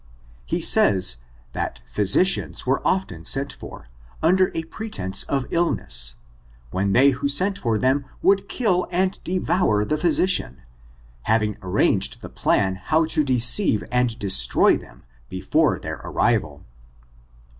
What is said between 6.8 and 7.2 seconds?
they